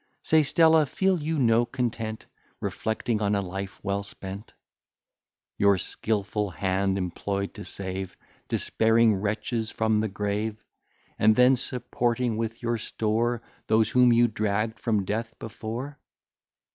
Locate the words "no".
1.37-1.63